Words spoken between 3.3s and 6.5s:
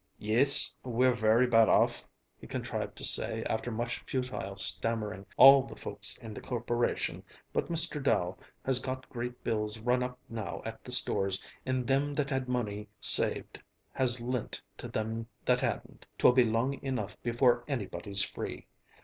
after much futile stammering. "All the folks in the